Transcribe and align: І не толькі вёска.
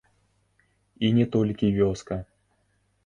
І 1.07 1.11
не 1.17 1.25
толькі 1.35 1.73
вёска. 1.79 2.15